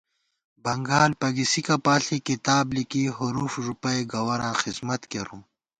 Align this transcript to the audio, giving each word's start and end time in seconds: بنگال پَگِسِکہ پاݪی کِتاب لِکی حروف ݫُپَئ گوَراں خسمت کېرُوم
بنگال 0.63 1.11
پَگِسِکہ 1.19 1.75
پاݪی 1.85 2.17
کِتاب 2.27 2.65
لِکی 2.75 3.03
حروف 3.17 3.53
ݫُپَئ 3.63 3.99
گوَراں 4.11 4.55
خسمت 4.61 5.01
کېرُوم 5.11 5.41